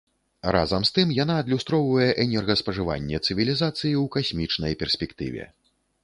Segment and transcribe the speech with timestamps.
[0.53, 5.43] Разам з тым, яна адлюстроўвае энергаспажыванне цывілізацыі ў касмічнай перспектыве.